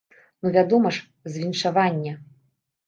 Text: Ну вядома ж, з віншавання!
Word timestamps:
Ну 0.45 0.53
вядома 0.55 0.89
ж, 0.97 1.03
з 1.31 1.37
віншавання! 1.43 2.17